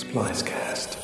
Splicecast. 0.00 0.96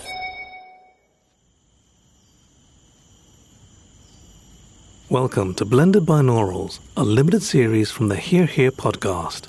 Welcome 5.10 5.52
to 5.56 5.66
Blended 5.66 6.04
Binaurals, 6.06 6.78
a 6.96 7.04
limited 7.04 7.42
series 7.42 7.90
from 7.90 8.08
the 8.08 8.16
Hear 8.16 8.46
Here 8.46 8.70
podcast. 8.70 9.48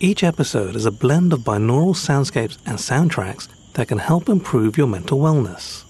Each 0.00 0.24
episode 0.24 0.74
is 0.74 0.86
a 0.86 0.90
blend 0.90 1.34
of 1.34 1.40
binaural 1.40 1.94
soundscapes 1.94 2.56
and 2.64 2.78
soundtracks 2.78 3.46
that 3.74 3.88
can 3.88 3.98
help 3.98 4.30
improve 4.30 4.78
your 4.78 4.86
mental 4.86 5.18
wellness. 5.18 5.84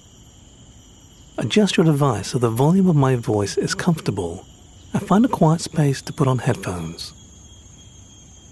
Adjust 1.38 1.76
your 1.76 1.86
device 1.86 2.30
so 2.30 2.38
the 2.38 2.50
volume 2.50 2.88
of 2.88 2.96
my 2.96 3.14
voice 3.14 3.56
is 3.56 3.76
comfortable 3.76 4.44
and 4.92 5.06
find 5.06 5.24
a 5.24 5.28
quiet 5.28 5.60
space 5.60 6.02
to 6.02 6.12
put 6.12 6.26
on 6.26 6.38
headphones. 6.38 7.12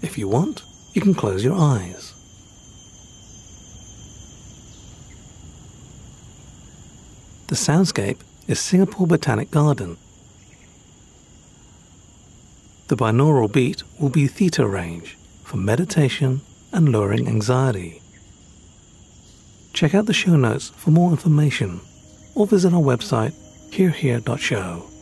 If 0.01 0.17
you 0.17 0.29
want, 0.29 0.63
you 0.93 1.01
can 1.01 1.13
close 1.13 1.43
your 1.43 1.57
eyes. 1.57 2.14
The 7.47 7.55
soundscape 7.55 8.17
is 8.47 8.59
Singapore 8.59 9.05
Botanic 9.05 9.51
Garden. 9.51 9.97
The 12.87 12.97
binaural 12.97 13.51
beat 13.51 13.83
will 13.99 14.09
be 14.09 14.25
theta 14.25 14.65
range 14.67 15.15
for 15.43 15.57
meditation 15.57 16.41
and 16.71 16.89
lowering 16.89 17.27
anxiety. 17.27 18.01
Check 19.73 19.93
out 19.93 20.07
the 20.07 20.13
show 20.13 20.35
notes 20.35 20.69
for 20.69 20.89
more 20.89 21.11
information 21.11 21.81
or 22.33 22.47
visit 22.47 22.73
our 22.73 22.81
website 22.81 23.33
hearhere.show. 23.71 24.94